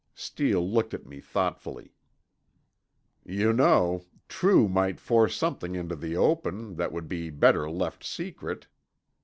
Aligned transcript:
Steele 0.15 0.67
looked 0.67 0.95
at 0.95 1.05
me 1.05 1.19
thoughtfully. 1.21 1.93
"You 3.23 3.53
know, 3.53 4.07
True 4.27 4.67
might 4.67 4.99
force 4.99 5.35
something 5.35 5.75
into 5.75 5.95
the 5.95 6.17
open 6.17 6.73
that 6.77 6.91
would 6.91 7.07
be 7.07 7.29
better 7.29 7.69
left 7.69 8.03
secret." 8.03 8.65